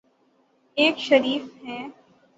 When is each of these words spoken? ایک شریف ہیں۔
ایک 0.77 0.99
شریف 0.99 1.43
ہیں۔ 1.63 1.87